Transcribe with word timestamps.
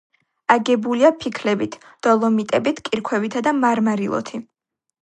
აგებულია 0.53 1.11
ფიქლებით, 1.25 1.77
დოლომიტებით, 2.09 2.83
კირქვებითა 2.89 3.47
და 3.51 3.57
მარმარილოთი. 3.63 4.45